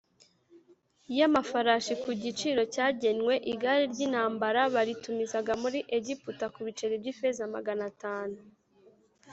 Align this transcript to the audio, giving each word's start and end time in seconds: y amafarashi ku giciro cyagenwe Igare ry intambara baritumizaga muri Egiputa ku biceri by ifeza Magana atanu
y 1.17 1.21
amafarashi 1.27 1.93
ku 2.03 2.09
giciro 2.23 2.61
cyagenwe 2.73 3.33
Igare 3.53 3.83
ry 3.93 3.99
intambara 4.07 4.61
baritumizaga 4.75 5.53
muri 5.63 5.79
Egiputa 5.97 6.45
ku 6.53 6.59
biceri 6.65 6.95
by 7.01 7.07
ifeza 7.13 7.43
Magana 7.55 7.83
atanu 7.91 8.37